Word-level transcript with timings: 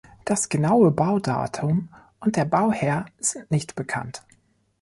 Das 0.25 0.49
genaue 0.49 0.89
Baudatum 0.89 1.89
und 2.19 2.35
der 2.35 2.45
Bauherr 2.45 3.05
sind 3.19 3.51
nicht 3.51 3.75
bekannt. 3.75 4.23